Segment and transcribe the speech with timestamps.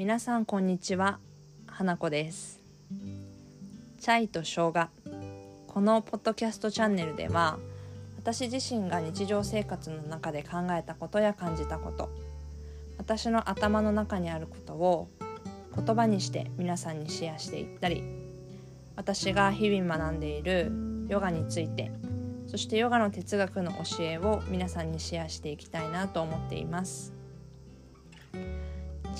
[0.00, 1.18] 皆さんこんにちは。
[1.66, 2.58] 花子です。
[4.00, 4.88] チャイと生姜
[5.68, 7.58] このポッドキャストチャンネルでは
[8.16, 12.08] 私自身が日常生活の中で考えたことや感じたこと
[12.96, 15.10] 私の頭の中にあることを
[15.76, 18.02] 言葉にして皆さんにシェアしていったり
[18.96, 20.72] 私が日々学んでいる
[21.08, 21.92] ヨガについて
[22.46, 27.12] そしてヨガの哲学の教えを皆さんにシェアしていきたいなと思っています。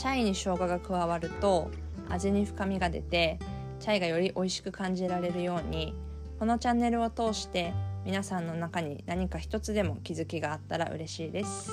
[0.01, 1.71] チャイに生姜が加わると
[2.09, 3.39] 味に深みが出て
[3.81, 5.95] チャイがより美味しく感じられるように
[6.39, 7.75] このチャンネルを通して
[8.07, 11.71] 皆さんの中に何か一つでも気づきがあったら嬉しいです。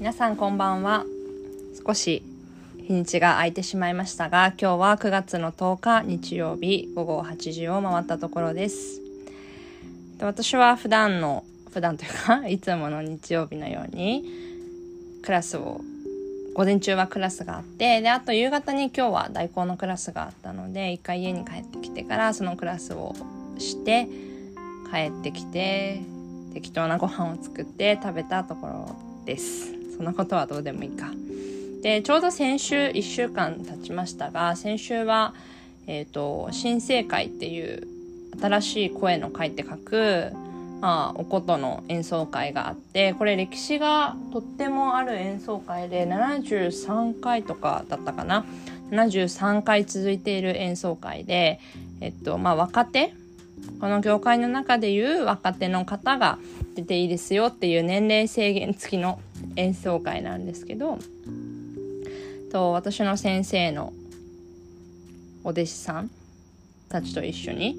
[0.00, 1.04] 皆さんこんばんは
[1.86, 2.24] 少し
[2.88, 9.02] 日にちが空いてしまいましたが今日は9月の10日日曜日午後8時を回ったところです
[10.20, 14.24] 私は普段の普段というか いつもの日曜日のように
[15.22, 15.82] クラスを
[16.54, 23.14] 午前中はクラスがあってであと夕方に今日は代行のクラスがあったので一回家に帰ってきてからそのクラスを
[23.58, 24.08] して
[24.90, 26.00] 帰ってきて
[26.54, 31.17] 適当なご飯を作って食べたところですそんなことはどうでもいいか。
[31.82, 35.34] で、ちょうど先週1週間経ちましたが、先週は、
[35.86, 37.86] え、ー、と、新生会っていう
[38.40, 40.32] 新しい声の会って書く、
[40.80, 48.44] まあ、おことの演奏会があって、これ歴史がとってもある演奏会で、73回とかだったかな
[48.90, 51.60] ？73回続いている演奏会で、
[52.00, 53.14] えっと、まあ、若手？
[53.80, 56.38] この業界の中でいう若手の方が
[56.74, 59.20] 出ていいですよっていう年齢制限付きの
[59.56, 60.98] 演奏会なんですけど
[62.50, 63.92] と私の先生の
[65.44, 66.10] お弟子さん
[66.88, 67.76] たちと一緒に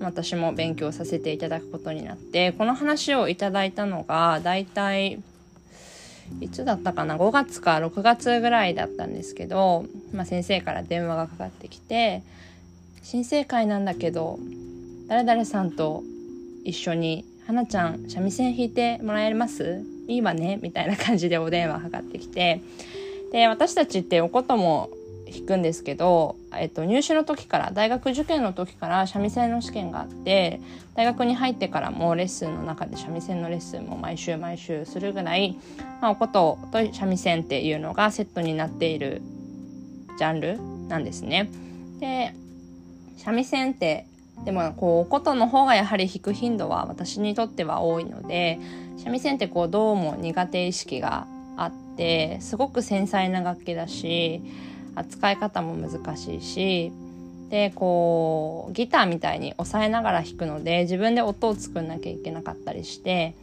[0.00, 5.20] 私も勉強させていただくことになってこの話をいただいたのがだいたい
[6.40, 12.22] いつだったかな？5月か6月ぐらいだったんですけど、まあ、先生から電話がかかってきて
[13.02, 14.38] 「新生会なんだけど
[15.06, 16.02] 誰々さんと
[16.64, 19.82] 一緒に花ちゃん三味線弾いてもらえます？
[20.06, 22.60] いいわねみたいな感じでお電話かかってきて
[23.32, 24.90] で私たちっておことも
[25.30, 30.60] 弾くんですけど、えっと、入試の時から大学受験の時から三味線の試験があって
[30.94, 35.58] 大学に入ってからもレッスンの中で三味線のレッスンも毎週毎週するぐらい、
[36.00, 39.22] まあ、おことと三味線っていうのがセットになっている
[40.18, 40.58] ジャンル
[40.88, 41.50] なんですね。
[42.00, 42.34] で
[43.16, 44.06] 三味線って
[44.44, 48.58] でもこうお琴の方がやはり弾く頻度は私にとっては多いので
[48.96, 51.26] 三味線ってこうどうも苦手意識が
[51.98, 54.40] ってすごく繊細な楽器だし
[54.94, 56.92] 扱い方も難しいし
[57.50, 63.34] でこうギターみたいに押さえながら弾くので自分で音を作んなきゃいけなかったりして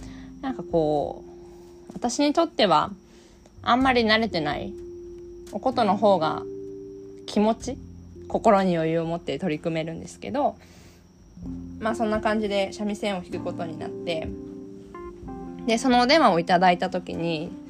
[0.41, 1.25] なんかこ
[1.89, 2.91] う私にとっては
[3.61, 4.73] あんまり慣れてない
[5.51, 6.43] お琴の方が
[7.25, 7.77] 気持ち
[8.29, 10.55] 心に余裕を持って取り組めるんですけど
[11.79, 14.29] まあそんな感じで三味線を弾くことになって
[15.65, 17.51] でそのお電話をいただいた時に「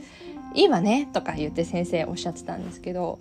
[0.56, 3.20] いいわね」とか言って先生おっしゃってたんですけど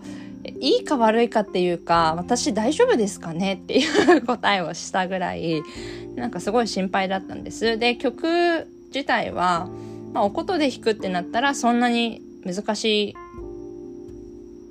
[0.61, 5.63] いいか悪いかっていうか私大丈夫ですかねっていう答えをしたぐらい
[6.17, 7.79] なんかすごい心配だったんです。
[7.79, 9.69] で曲自体は、
[10.13, 13.15] まあ、おことで弾くってなったらそんなに難しい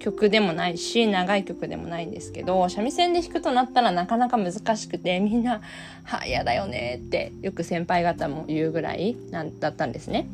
[0.03, 5.61] 曲でもないし、長い曲でもないんですけど、三味線で弾くとなったらなかなか難しくて、みんな、
[6.03, 10.27] はあ、嫌だよねってよく先輩方も言うぐらいなんだったんですね。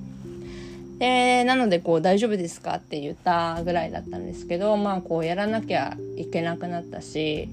[0.99, 7.49] で、なのでこう大丈夫ですかって言ったぐらいだったんですけど、まあこうやらなきゃいけなくなったし、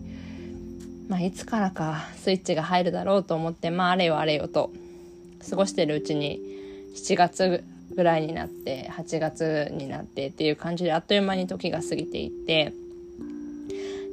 [1.08, 4.70] まあいつからかスイッチが入るだろうと思って、まああれよあれよと
[5.48, 6.40] 過ごしてるうちに
[6.96, 7.64] 7月
[7.94, 12.72] ぐらいになって8月になってっていう感じであっという間に時が過ぎていって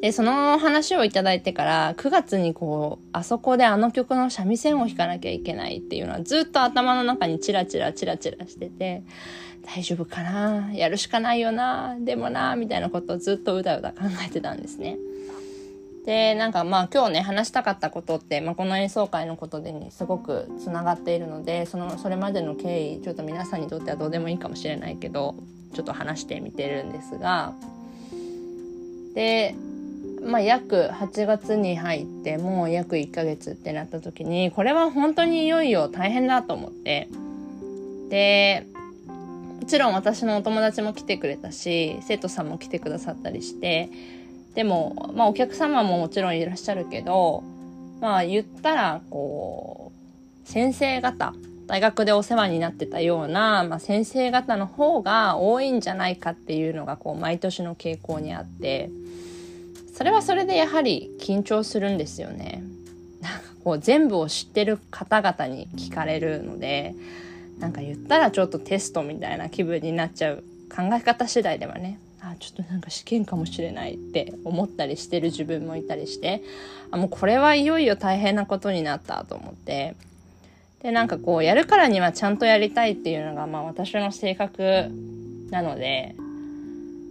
[0.04, 9.04] でその話をいただいてから9月にこうあそこであの曲の三味線を弾かなきゃいけないっていうのはずっと頭の中にチラチラチラチラしてて
[9.66, 10.74] 大丈夫かな？
[10.74, 11.96] やるしかないよな？
[12.02, 14.98] でもなみたいなことをずっとうだうだ考えてたんですね。
[16.06, 25.36] でなんかまあ今日ね話したかったことって、まあ、この演奏会のことでねすごくつながっているのでそのそれまでの経緯ちょっと皆さんにとってはどうでもいいかもしれないけど
[25.74, 27.54] ちょっと話してみてるんですが。
[29.16, 29.56] で
[30.26, 37.08] まあ約8月に入ってもう約1ヶ月ってなった時にこれは本当にいよいよ大変だと思って。
[38.10, 38.68] で
[39.60, 43.90] もちろん私のお友達も来てくれたし生徒さんも来てくださったりして。
[44.56, 47.44] でも、まあお客様ももちろんいらっしゃるけど、
[48.00, 49.92] まあ言ったら、こ
[50.46, 51.34] う、先生方、
[51.66, 58.90] 大学でお世話になってたような、まあ、先生方の方が多いんじゃないかっていうのがこう毎年の傾向にあって。
[59.94, 62.64] それはそれでやはり緊張するんですよね。
[63.22, 66.96] なんかこう全部を知ってる方々に聞かれるので
[67.60, 70.44] なんか言ったらちょっとテストみたいな気分になっちゃう
[70.76, 76.42] 考え方次第ではねあちょっとなんか試験かもしれないって思ったりしてる自分もいたりして
[76.92, 79.96] あもうこれはいよいよ大変なことになったと思って
[80.82, 84.90] でなんかこうやるからにはちゃんとやりたいっていうのがまあ私の性格
[85.50, 86.16] なので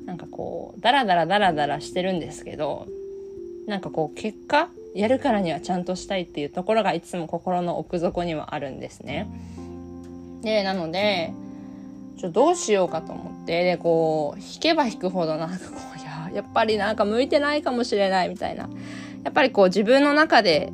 [0.07, 2.87] なんかこうダラダラダラダラしてるんですけど
[3.67, 9.29] なんかこう結果やるからにはちゃんとしたいっていうところがいつも心の奥底にはあるんですね。
[10.43, 11.33] でなので
[12.19, 18.69] ちょどうしようかと思ってでこう弾けば弾くほどなんかこういややっぱりなんか向いてないかもしれないみたいな
[19.25, 20.73] やっぱりこう自分の中で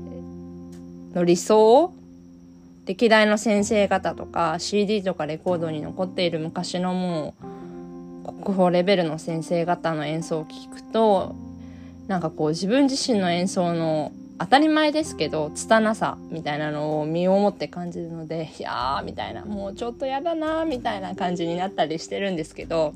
[1.14, 1.94] の理想を
[2.86, 7.57] 歴代の先生方とか CD とかレコードに残っている昔のもう
[8.32, 11.34] 国宝レベルの先生方の演奏を聴くと
[12.06, 22.94] なんかこう自分自身の演奏の当たり前ですけど拙さみたいなのを身をもって感じるのでいやーみたいなもうちょっとやだなーみたいな感じになったりしてるんですけど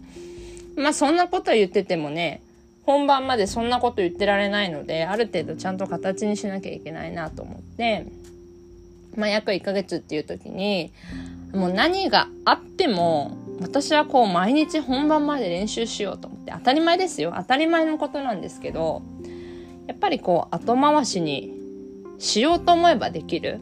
[0.76, 2.42] まあそんなこと言っててもね
[2.84, 8.06] 本番までそんなこと言ってられないのである程度ちゃんと形にしなきゃいけないなと思って
[9.16, 10.92] まあ、約1ヶ月っていう時に、
[11.52, 17.34] もう何があっても、私はこう毎日本番まで練習しようと思って、当たり前ですよ。
[17.36, 19.02] 当たり前のことなんですけど、
[19.86, 21.52] やっぱりこう後回しに
[22.18, 23.60] しようと思えばできる。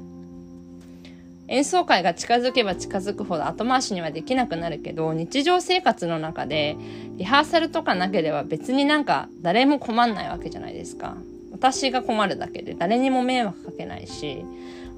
[1.48, 6.76] 演奏会が近づけば近づくほど後回しにはできなくなるけど、日常生活の中で
[7.16, 11.16] リハーサルとかなければ別になんか誰も困んないわけじゃないですか。
[11.50, 14.44] 私が困るだけで誰にも迷惑かけないし、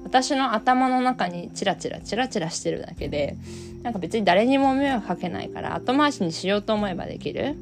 [0.03, 3.35] 私の頭の中にチラチラチラチラしてるだけで
[3.81, 7.55] なんか別に誰にも迷惑かけないから後回しにしようと思えばできる。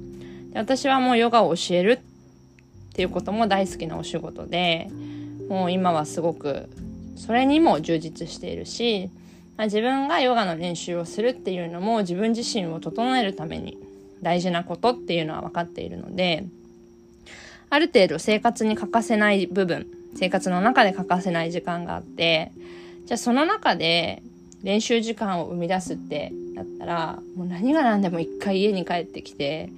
[0.51, 1.99] で私はもうヨガを教える
[2.91, 4.89] っていうことも大好きなお仕事で
[5.47, 6.69] もう今はすごく
[7.15, 9.09] それにも充実しているし、
[9.57, 13.77] まあ、自分がヨガの練習をするっていうのも自分自身を整えるために
[14.21, 16.45] 大事なことっていうのは分かっているので
[17.69, 22.51] ある程度生活に欠かせない部分生活の中で欠かせない時間があって、
[23.05, 24.21] じゃあその中で
[24.63, 29.69] 練習時間を生み出すってなったら、もう何が何でも一回家に帰ってきて、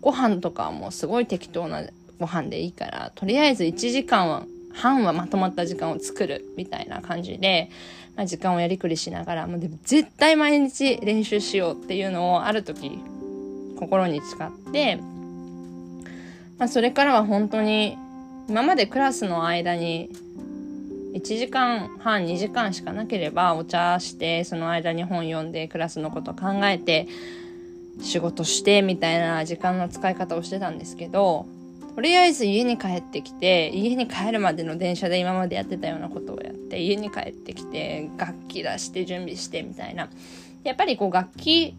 [0.00, 1.84] ご飯とかもすごい適当な
[2.18, 7.70] ご飯でいいから、とりあえず1時間は、半はまとまった時間を作るみたいな感じで、
[8.16, 13.02] まあ、時間をやりくりしながら、もうでも絶対毎日練習しようっていうのをある時
[13.76, 14.96] 心に誓って、
[16.58, 17.96] まあ、それからは本当に
[18.50, 20.10] 今までクラスの間に
[21.14, 27.06] 1時間半2時間しかなければお茶してその間に本読んでクラスのこと考えて
[28.02, 31.46] 仕事してみたいな時間の使い方をしてたんですけど
[31.94, 40.08] とりあえず家に帰ってきて家に帰るまでの電車で今までやってたようなことをやって家に帰ってきて楽器出して準備してみたいな。
[40.64, 41.76] やっぱりこう楽器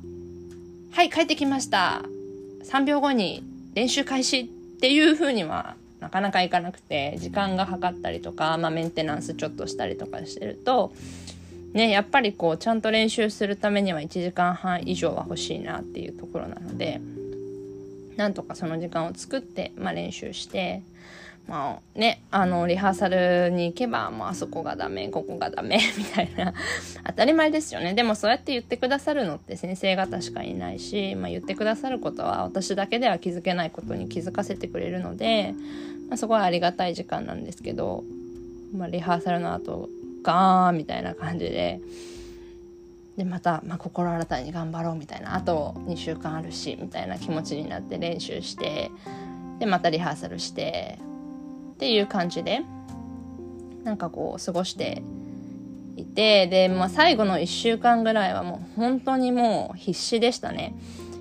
[0.91, 2.03] はい帰ってきました。
[2.63, 3.43] 3秒後に
[3.73, 4.45] 練習開始っ
[4.79, 10.91] ていう風にはなかなか行かなくて時間がかかったりとか、まあ、メンテナンスちょっとしたりとかしてると
[11.73, 16.99] ねやっぱりこうちゃんと練習するためには1時間半以上は欲しいなっていうところなので
[18.17, 20.81] なんとかその時間を作って、まあ、練習して
[21.47, 26.53] まあね、あの、リハーサルに行けば、まあそこがダメ、ここがダメ、 みたいな、
[27.05, 27.93] 当たり前ですよね。
[27.93, 35.53] でもそうやって言ってくださるのって先生方しかいないし、まあ言ってくださることは私だけでは気づけないことに気づかせてくれるので、
[36.07, 38.03] まあそこはありがたい時間なんですけど、
[38.73, 39.89] まあリハーサルの後、
[40.23, 41.81] ガーンみたいな感じで、
[43.17, 48.89] でまた、まあ、心新たに頑張ろうみたいなあと2週間あるしみたいな気持ちになって練習して
[49.59, 50.97] でまたリハーサルして
[51.81, 52.61] っていう感じで
[53.83, 55.01] なんかこう過ごして
[55.97, 60.75] いてで、まあ、最後の1週間ぐらいはもう本当にもう必死でしたね。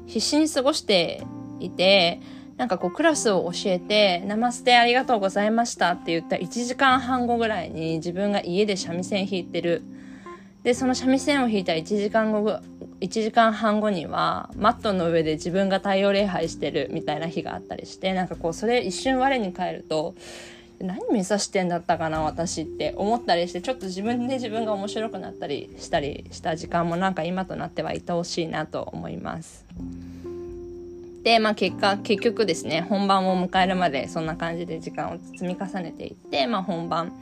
[0.06, 1.22] 必死に過ごして
[1.60, 2.20] いて
[2.58, 9.82] なんかこうクラスを教えて「ナマステありがとうございました」って言った1時間半後ぐらいに自分が家で三味線弾いてる。
[10.62, 12.60] でその三味線を弾いた1時間後
[13.00, 20.14] 1時間半後にはマットの上で自分が太陽礼拝してるみたいな日があったりしてなんかこうそれ一瞬我に返ると
[20.80, 29.66] 何目指してんだったかな私って思ったりしてちょっと自分で自分が面白くなったりしたりした時間もなんか今となっては愛おしいなと思います。
[31.23, 37.12] で、まあ結果、結局ですね、本番を迎えるまでそんな感じで時間を積み重ねていって、まあ本番。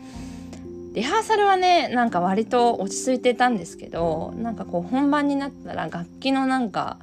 [0.95, 6.99] リハーサルはね、なんか割と落ち着いてたんですけど、なんかこう本番になったら楽器のなんか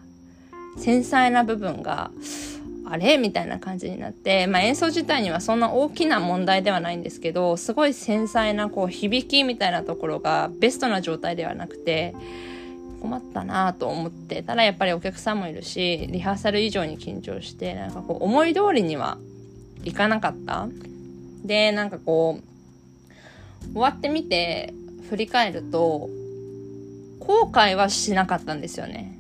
[0.78, 2.12] 繊細な部分が、
[2.88, 3.18] あれ？
[3.18, 12.14] みたいな感じになって、まあ、演奏自体にはそんな大きな問題ではないんですけどすごい繊細なこう響きみたいなところがベストな状態ではなくて
[13.02, 19.18] 困ったなと思ってたらやっぱりお客さんもいるしリハーサル以上に緊張してなんかこう思い通りには
[19.84, 20.68] いかなかった。
[21.44, 22.44] でなんかこう
[23.74, 24.74] 終わってみて
[25.10, 26.10] 振り返ると
[27.20, 29.18] 後悔はしなかったんですよね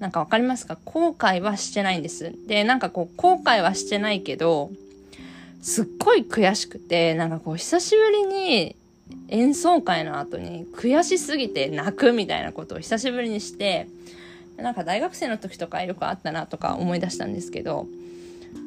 [0.00, 0.76] なんかわかりますか？
[0.84, 2.34] 後悔はしてないんです。
[2.46, 4.70] で、なんかこう、後悔はしてないけど、
[5.62, 8.76] すっごい悔しくて、なんかこう、久しぶりに
[9.28, 13.86] 演奏会の後に悔しすぎて泣くみたいなことを久しぶりにして、
[14.58, 17.86] なんか大学生の時とかよくあったなとか思い出したんですけど、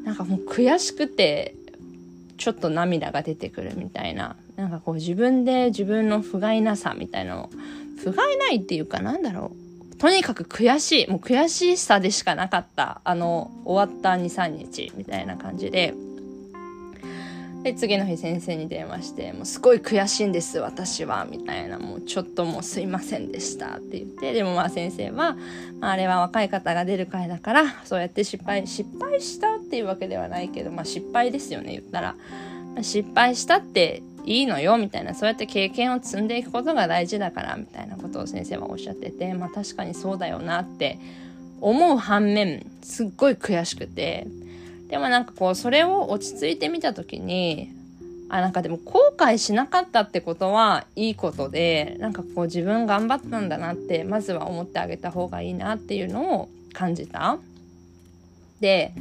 [0.06, 1.54] なんかもう悔しくて、
[2.38, 7.50] ちょっと涙が出てくるみたいな、なんかこう自分で自分の不甲斐なさみたいなのを、
[7.98, 9.52] 不甲斐ないっていうかなんだろ
[9.94, 9.96] う。
[9.98, 15.96] とにかく悔しい、もう悔しさでしかなかった、あの、終わった2、3日みたいな感じで、
[17.68, 25.36] で、次の日先生に電話して、もうすごい悔しいんです、私は、みたいな、もうちょっともうすいませんでしたって言って、でもまあ先生は、
[25.82, 32.16] まあ、あれは若い方が出る会だから、そうやって失敗、失敗したっていうわけではないけど、まあ失敗ですよね、言ったら。
[32.82, 41.00] 失敗したっていいのよみたいなそうやって経験を積んでいくことが大事だからみたいなことを先生はおっしゃっててまあ確かにそうだよなって
[41.60, 44.28] 思う反面すっごい悔しくて
[44.88, 47.70] でもなんかこうそれを落ち着いてみた時に
[48.30, 57.38] あなんかでも後悔しなかったってことはいいことでなんかこう自分頑張ったんだなってまずは思ってあげた方がいいなっていうのを感じた。
[58.60, 58.94] で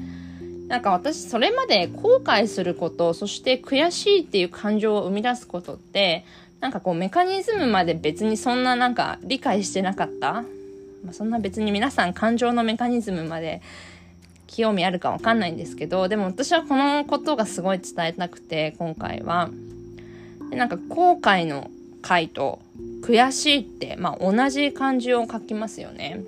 [0.69, 6.25] なんか私それまで後悔することそして悔しいっていう感情を生み出すことって
[6.61, 13.63] なんかこうメカニズムまで別にそんななんか理解してなかった、まあ、そんな別に皆さん感情のメカニズムまで
[14.47, 19.51] 興味あるかわかんないんですけどでも私はこのことがすごい伝えたくて今回は
[20.51, 21.71] でなんか後悔の
[22.03, 22.61] 回と
[23.03, 26.23] 悔しいって、まあ、同じ漢字を書きますよね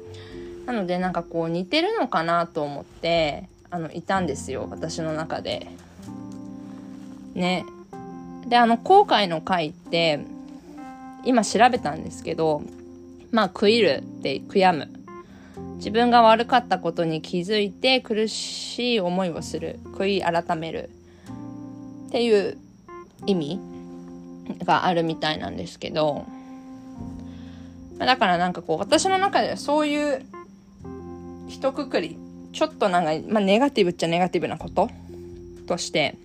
[0.67, 5.67] なのでなんかこう似てるのかなと思ってあのいたんですよ私の中で。
[7.35, 7.65] ね。
[8.47, 10.21] であの後悔の回って
[11.25, 12.63] 今調べたんですけど
[13.31, 14.89] まあ悔いるって悔やむ
[15.79, 20.91] 自分が悪かったことに気づいて苦しい思いをする悔い改める
[22.09, 22.59] っていう
[23.27, 23.61] 意味
[24.65, 26.27] があるみたいなんですけど
[27.99, 30.25] だからなんかこう私の中ではそういう
[31.49, 32.19] 一括り
[32.53, 34.89] ちょっとなんか、まあ、ネガティブっちゃネガティブなこと
[35.67, 36.17] として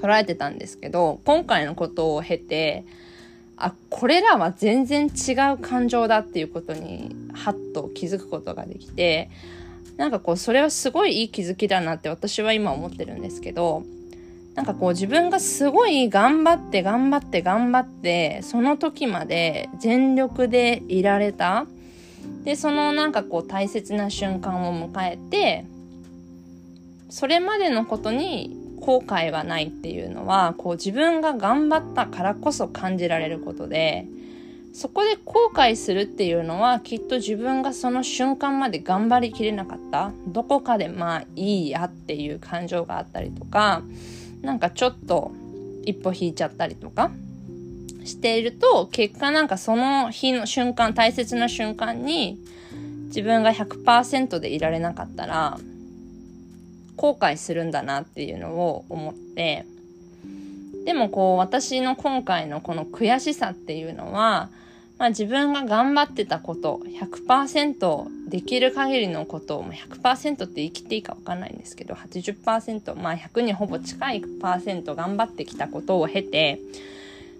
[0.00, 2.84] 捉えてたんですけど今回のことを経て
[3.56, 9.30] あこれらは全然違う感情だっていうことにハッと気づくことができて
[9.96, 13.84] なんかこうそれはすごいいい気づきだなって私は今思ってるんですけど
[14.54, 21.66] なんかこう自分がすごい頑張って頑張って頑張ってその時まで全力でいられた。
[22.44, 25.66] でそのなんかこう大切な瞬間を迎えて
[27.10, 34.06] それまでのことに後悔はないっていうのはこう自分が頑張ったからこそ感じられることで
[34.74, 40.10] そこで後悔するっていうのはきっと自分がその瞬間まで頑張りきれなかった。
[40.26, 43.82] どこかでまあいいやっていう感情があったりとか
[44.42, 45.32] なんかちょっと
[45.84, 47.10] 一歩引いちゃったりとか
[48.04, 52.38] していると、結果なんかその日の瞬間、大切な瞬間に
[53.06, 55.58] 自分が100%でいられなかったら、
[56.96, 59.64] 後悔するんだなっていうのを思って、
[60.84, 64.50] でもこう私の今回のこの悔しさっていうのは、
[64.98, 66.80] まあ自分が頑張ってたこと、
[67.26, 76.60] 100%できる限りのことを、100%って言い切っていいかわかんないんですけど、80%、まあ100にほぼ近いパーセント頑張ってきたことを経て、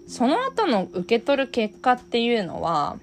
[0.07, 2.97] その後の受け取る結果っていうのは、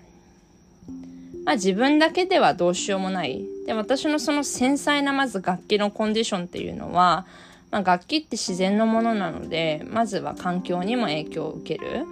[1.45, 3.45] まあ自分だけではどうしようもない。
[3.67, 7.27] で、私のその繊細なまず楽器のコンディションっていうのは、
[7.73, 12.05] まあ、楽器って自然のものなので、まずは環境にも影響を受ける。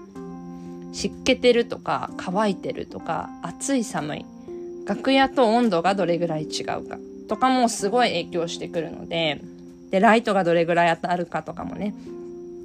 [0.92, 4.26] 湿気てるとか、乾いてるとか、暑い寒い。
[4.86, 6.98] 楽屋と温度がどれぐらい違うか
[7.28, 9.40] とかもすごい影響してくるので、
[9.90, 11.94] で、ライトがどれぐらい当たるかとかもね、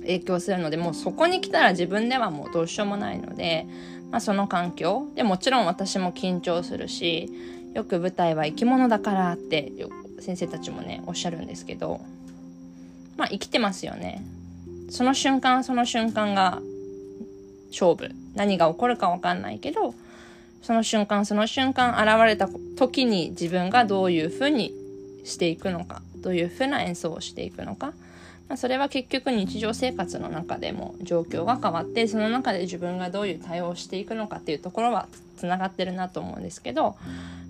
[0.06, 3.68] 影響するのでもうそこに来たら自分ではもうどうしようもないので、
[4.12, 7.30] まあ、その環境でもちろん私も緊張するし
[7.74, 9.72] よく舞台は生き物だからって
[10.20, 12.00] 先生たちもねおっしゃるんですけど
[13.18, 14.24] まあ生きてますよね。
[14.90, 16.62] その瞬間その瞬間が
[17.72, 18.12] 勝負。
[18.36, 19.96] 何が起こるかわかんないけど
[20.62, 24.74] その瞬間その瞬間現れた時に自分がどういうふうに
[25.24, 27.94] していくのかどういうふうな演奏をしていくのか、
[28.48, 36.96] まあ、それは結局日常生活の中でも状況が変わってその中で自分がどういう対応をしていくのかっていうところはつながってるなと思うんですけど、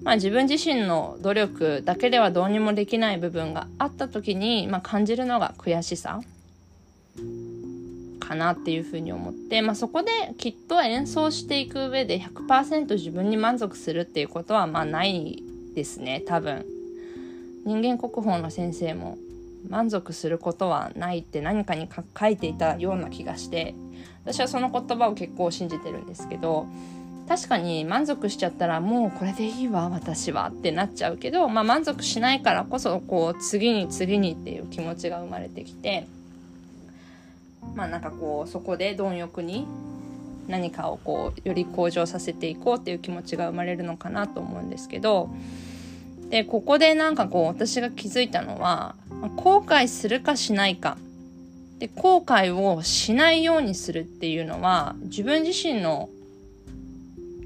[0.03, 6.21] まあ、自分自身の努力だけではどうにもできない部分があった時に、まあ、感じるのが悔しさ
[8.19, 15.43] かなっていうふうに思って、まあ、そこできっと演奏していく上で100%自分に満足するっていうことはまあない
[15.75, 16.65] ですね多分。
[17.65, 19.17] 人間国宝の先生も
[19.69, 23.75] 満足することはないって何かに書いていたような気がして
[24.23, 26.67] 私はその言葉を結構信じてるんですけど
[27.27, 36.07] 確かに満足しちゃったらもうこれでいいわ私はってなっちゃうけど、まあ、満足しないからこそこう次に次にっていう気持ちが生まれてきて
[37.73, 39.65] まあなんかこうそこで貪欲に
[40.47, 45.29] 何かをこうより向上させていこうっていう気持ちが生まれるのかなと思うんですけど
[46.35, 48.95] でここでなんかこう私が気づいたのは
[49.37, 50.97] 後悔するかしないか。
[51.79, 56.09] で後悔をしないようにするっていうのは自分自身の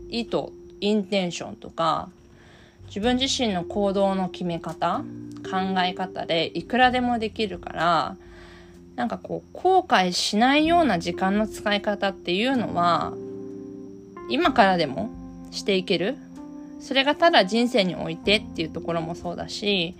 [0.10, 0.48] 意図
[0.81, 2.10] インテンションとか
[2.88, 5.03] 自分自身の行動の決め方
[5.43, 8.17] 考え方でいくらでもできるから
[8.96, 13.13] なんかこう後悔しないような時間の使い方っていうのは
[14.31, 15.12] 今からでも
[15.51, 16.17] していける
[16.79, 19.95] それがただ人生においてっていうところもそうだし、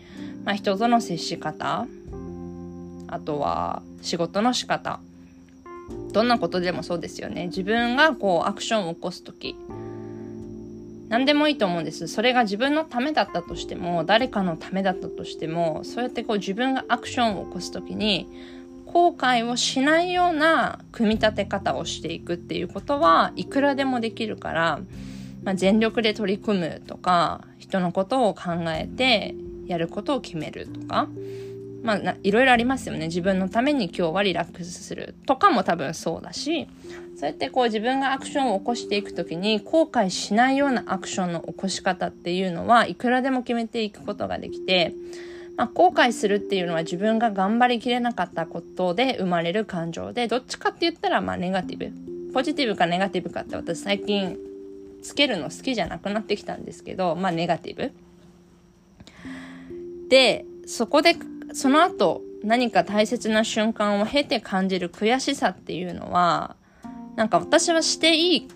[0.45, 1.88] まあ、人との接し方
[3.07, 5.00] あとは仕事の仕方
[6.12, 7.48] どんなことでもそうですよね。
[7.48, 9.55] 自分がこうアクションを起こす時
[11.09, 12.07] 何でもいいと思うんです。
[12.07, 18.29] それが自分のためだったとしても誰かのためだったとしてもそうやってこう自分がアクションを起こす時に
[18.86, 24.79] 後悔をしないような組み立て方をしていくっていうことはいくらでもできるから
[25.44, 29.36] まあ、全力で取り組むとか人のことを考えて
[29.68, 31.08] やることを決めるとか、
[31.84, 33.08] まあ、いろいろありますよね。
[33.08, 36.68] 自分のために今日はリラックスするとかも多分そうだし
[37.16, 44.94] そうやってこう自分がアクションを起こしていく時に後悔しないようなアクションの起こし方っていうのはいくらでも決めていくことができて、
[45.56, 51.92] まあ、後悔するっていうのは自分が頑張りきれなかったことで生まれる感情でどっちかって言ったらまあネガティブ。
[52.34, 54.38] ポジティブかネガティブかって私最近
[55.01, 57.92] つけるの好きじゃなくなってきたんですけど、まあネガティブ。
[60.09, 61.16] で、そこで、
[61.53, 66.55] その後何か大切な瞬間を経て感じる悔しさっていうのは、
[67.16, 68.48] なんか私はしていい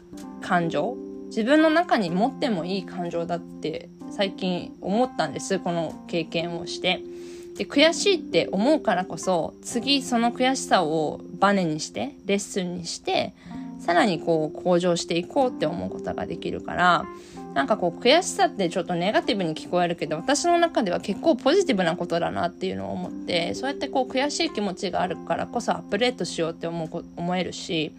[0.41, 0.95] 感情
[1.27, 5.59] 自分の中に持ってもいい感情だって最近思ったんです。
[5.59, 7.01] この経験をして。
[7.57, 13.33] で、悔しいって思うからこそ、次その悔しさをバネにして、レッスンにして、
[13.83, 17.05] さらにこう向上していこうって思うことができるから
[17.53, 27.91] なんかこう悔しさってちょっとネガティブに聞こえるけど私の中では結構ポジティブなことだなっていうのを思ってそうやってこう悔しい気持ちがあるからこそアップデートしようって思う思えるし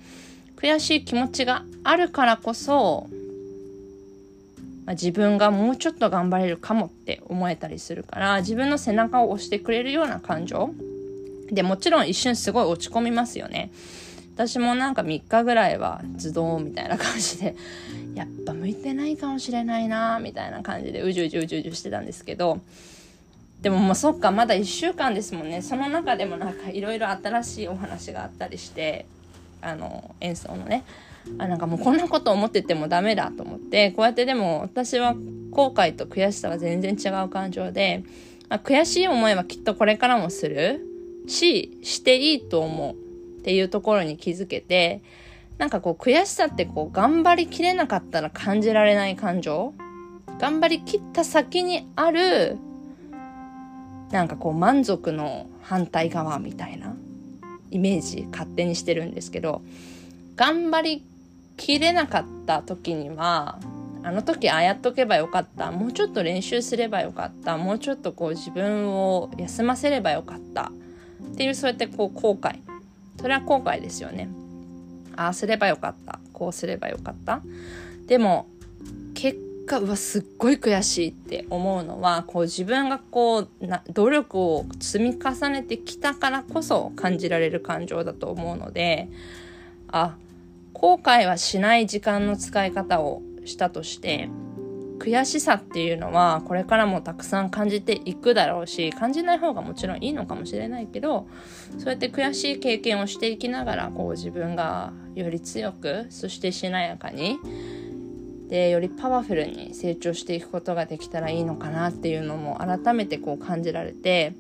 [0.57, 3.09] 悔しい気持ちがあるからこそ、
[4.87, 10.71] まあ、自分がもうちょっと頑張れるかもって思えたりするから自分の背中を押してくれるような感情
[11.51, 13.71] でもちろん一瞬すごい落ち込みますよね。
[14.35, 17.55] 私もなんか3日ぐらいはズドンみたいな感じで
[18.15, 22.61] やっぱ向いてないかもしれないなみたいな感じでうじゅうじゅうじゅうじしてたんですけど
[23.63, 25.63] でももうそっかまだ1週間ですもんね。
[25.63, 29.07] その中でもなんかいろいろ新しいお話があったりして
[29.63, 30.85] あの演奏のね。
[31.39, 35.15] あなんかもうこんなこと思っててもダメだと思ってこうやってでも私は
[35.51, 38.05] 後悔と悔しさは全然違う感情で、
[38.51, 40.87] まあ、悔しい思いはきっとこれからもする
[41.27, 43.04] ししていいと思う。
[43.45, 45.03] っていうところに気づけて、
[45.59, 49.75] なんかこう悔しさってこう頑張りきれなかったら感じられない感情？
[50.39, 52.57] 頑張りきった先にある、
[54.13, 56.97] なんかこう満足の反対側みたいな
[57.71, 59.61] イメージ勝手にしてるんですけど、
[60.37, 61.05] 頑張り
[61.59, 63.59] きれなかった時には、
[64.03, 65.71] あの時ああやっとけばよかった。
[65.71, 67.59] もうちょっと練習すればよかった。
[67.59, 70.73] もうちょっとこう自分を休ませればよかった。
[71.33, 72.59] っていうそうやってこう後悔
[73.25, 74.29] それは後悔ですよね。
[75.17, 76.21] ああすればよかった。
[76.35, 77.41] こうすればよかった。
[78.07, 78.49] でも
[79.15, 89.09] 結果うわすっごい悔しいって思うのはこう自分がこうな努力を積み重ねてきたからこそ感じられる感情だと思うので
[89.89, 90.19] あ
[90.75, 94.29] 後悔はしない時間の使い方をしたとして
[94.99, 101.27] 悔しさっていうのはこれからもたくさん感じていくだろうし感じない方がもちろんいいのかもしれないけど
[101.79, 107.39] そうやって悔しい経験をしていきながらこう自分がより強くそしてしなやかに
[108.49, 114.35] でよりパワフルに成長していくことができたらいいのかなっていうのも改めてこう感じられて、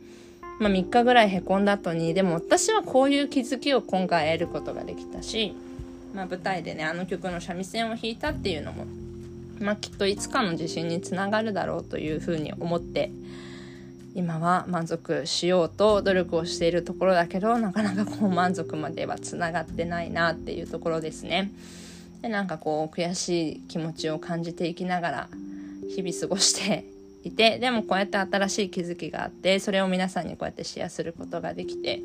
[0.61, 5.57] まあ、3日ぐらいへこんだ後にでも私はこういう気づきを今回得ることができたし、
[6.15, 8.87] まあ、舞台でねあの曲の三味線を弾いたっていうのも
[9.61, 13.11] まあ、きっといつかの自信につながるだろうというふうに思って
[14.15, 21.51] 今は満足しようと努力をしているところだけどなかなかこう満足まではつながってないなっていうところですね。
[22.23, 25.29] でなんかこう悔しい気持ちを感じていきながら
[25.95, 26.87] 日々過ごして
[27.25, 32.01] いてでもこうやって新しい気づきがあってそれを皆さんにこうやってシェアすることができて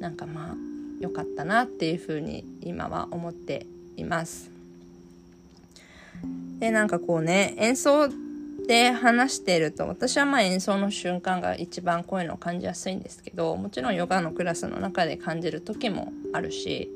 [0.00, 0.56] なんかまあ
[0.98, 4.49] 良かったなっていうふうに今は思っています。
[6.60, 8.08] でなんかこうね演奏
[8.68, 16.88] で話してると私はまあ演奏の瞬間が一番こういうのを感じやすいんですけどもちろんヨガのクラスの中で感じる時もあるし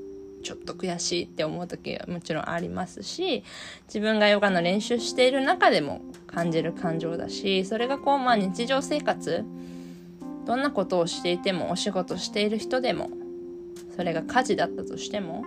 [0.44, 3.42] ちょっと悔しいって思う時はもちろんありますし
[3.88, 9.44] 自分がヨガの練習している中でも感じる感情だしそれがこうまあ日常生活
[10.46, 13.10] どんなことをしていてもお仕事している人でも
[13.96, 15.44] それが家事だったとしても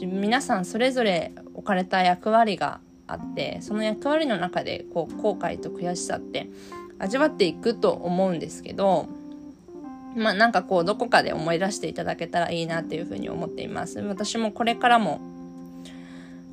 [0.00, 6.48] 皆さんそれぞれ置かれた役割があってその役割の中でこう後悔と悔しさって
[6.98, 9.08] 味わっていくと思うんですけど
[10.16, 13.98] まあなんかこうどこかで思い出していただけたらいいなっていうふうに思っています。
[14.00, 15.20] 私もこれからも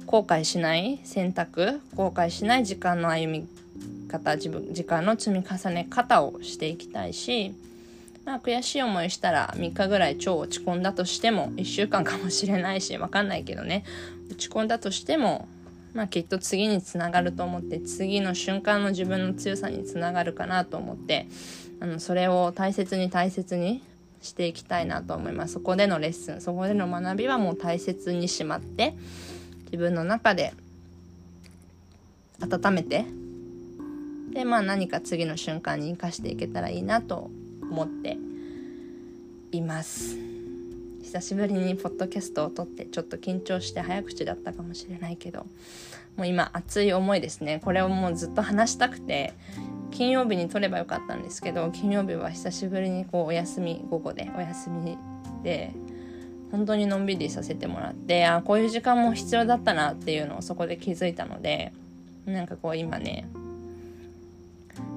[0.05, 3.47] 後悔しない選択後悔しない時間の歩み
[4.07, 7.53] 方自分時間の積み重ね方をしていきたいし
[8.29, 13.83] まあ、悔しい思いしたら3日ぐらい超落ち込んだとしても1週間かもしれないし分かんないけどね。
[14.29, 15.47] 落ち込んだとしても
[15.93, 21.27] まあ、きっと次につながると思って次の瞬間の自分の強さにつながるかなと思って
[21.79, 23.81] あのそれを大切に大切に
[24.21, 28.95] していきたいなと思いますそこでのレッスンそこでの学びはもう大切にしまって
[29.65, 30.53] 自分の中で
[32.41, 33.05] 温めて
[34.31, 38.17] でまあ何か次の瞬間に生かしていけたらいいなと思って
[39.51, 40.28] います。
[41.03, 45.45] 久しぶりにポッドキャストを撮ってちょっと緊張して早口だったかもしれないけど
[46.17, 47.61] もう今熱い思いですね。
[47.63, 49.33] これをもうずっと話したくて
[49.91, 54.97] 金曜日に撮ればよかったんですけど金曜日は久しぶりにこうお休み午後でお休み
[55.43, 55.71] で
[56.51, 61.71] 本当にのんびりさせてもらってあこういう時間も必要だったなっていうのをそこで気づいたので
[62.25, 63.27] なんかこう今ね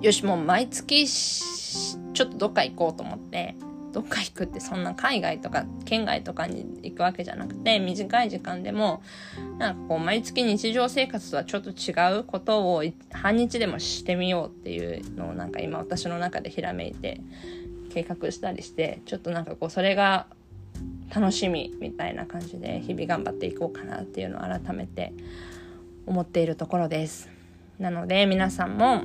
[0.01, 3.55] よしもう毎月ちょっとどっか行こうと思って
[3.93, 9.03] どっか行くってそんな海外とか県外とかに行くわけじゃなくて短い時間でも
[9.59, 17.21] なんかこう毎月日常生活とはちょっと違うことを半日でもしてみようっていうのをなんか今私の中でひらめいて
[17.93, 20.27] 計画したりしてちょっとなんかこうそれが
[21.15, 25.13] 楽しみみたいな感じで日々頑張っていこうかなっていうのを改めて
[26.07, 27.29] 思っているところです。
[27.79, 29.05] なので皆さんも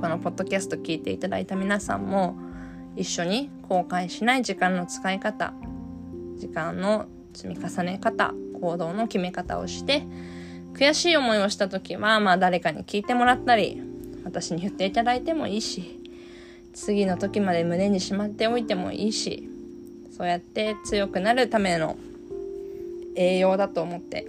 [0.00, 2.36] このポッドキャスト聞いていただいた皆さんも
[2.98, 5.54] 一緒に後悔しない時間の使い方
[6.36, 10.04] 時間の積み重ね方行動の決め方をして
[10.74, 13.80] 悔しい思いをした時はまあ誰かに聞いてもらったり
[14.24, 16.00] 私に言っていただいてもいいし
[16.74, 19.48] 次の時まで胸にしまっておいてもいいし
[20.10, 21.96] そうやって強くなるための
[23.14, 24.26] 栄養だと思って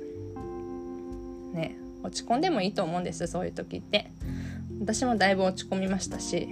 [1.53, 4.11] ね落ち込んでもいいと思うんですそういう時って。
[4.79, 6.49] 私もだいぶ落ち込みましたし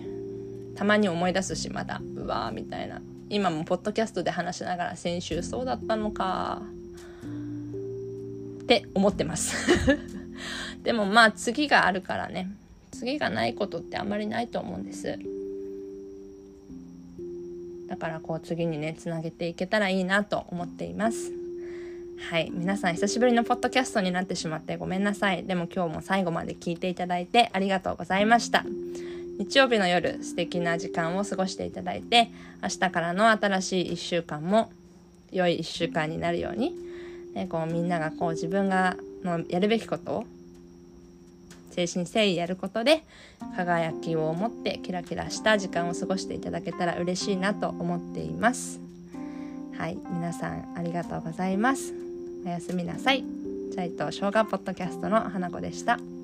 [0.78, 3.02] たまに思い出すしまだうわーみたいな。
[3.30, 6.62] 今もポッドキャストで話しながら先週そうだったのか。
[8.62, 9.56] って思ってます。
[10.84, 12.52] でもまあ次があるからね。
[12.92, 15.18] 次がないことってあんまりないと思うんです。
[17.88, 21.32] だからこう次にねつなげていけたらいいなと思っています。
[22.30, 22.52] はい。
[22.52, 25.44] 皆さん久しぶりのポッドキャストになってしまってごめんなさい。
[25.44, 28.64] でも今日も最後まで聞いていただいてありがとうございました。
[29.38, 32.30] 日曜日の夜素敵な時間を過ごしていただいて
[32.62, 34.72] 明日からの新しい1週間も
[35.32, 36.76] 良い1週間になるように、
[37.34, 40.26] ね、こうみんながこう自分がのやるべきことを
[41.70, 43.04] 誠心誠意やることで
[43.56, 48.80] 輝きを持ってキラキラした時間を過ごしていただけたら嬉しいなと思っています。
[49.78, 51.94] はい皆さんありがとうございます。
[52.44, 53.24] おやすみなさい。
[53.74, 56.17] チャイと生姜ポッドキャストの花子でした。